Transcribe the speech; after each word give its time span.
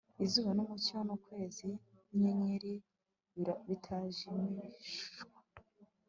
izuba 0.25 0.51
n'umucyo 0.53 0.97
n'ukwezi 1.07 1.69
n'inyenyeri 2.09 2.73
bitarijimishwa 3.67 5.23